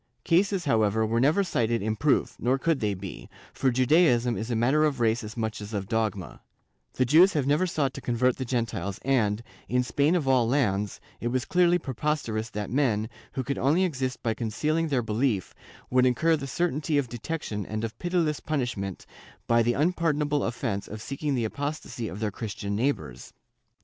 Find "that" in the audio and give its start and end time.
12.49-12.71